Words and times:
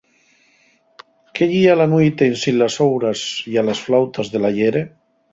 Qué 1.39 1.45
yía 1.51 1.75
la 1.81 1.85
nueite 1.91 2.23
ensin 2.31 2.55
las 2.61 2.77
houras 2.81 3.19
ya 3.53 3.61
las 3.69 3.83
flautas 3.85 4.31
del 4.31 4.45
ayere. 4.49 4.81